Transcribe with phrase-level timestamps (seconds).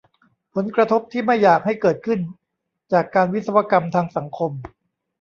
[0.53, 2.19] ผลกระทบที่ไม่อยากให้เกิดขึ้น
[2.93, 4.51] จากการวิศวกรรมทางสังคม